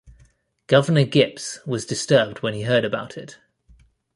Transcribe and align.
Governor 0.65 1.05
Gipps 1.05 1.59
was 1.63 1.85
disturbed 1.85 2.41
when 2.41 2.55
he 2.55 2.63
heard 2.63 2.83
about 2.83 3.17
it. 3.17 3.37